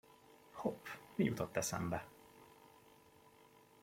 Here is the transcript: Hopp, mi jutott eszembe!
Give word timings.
Hopp, 0.51 0.85
mi 1.15 1.23
jutott 1.25 1.55
eszembe! 1.57 2.07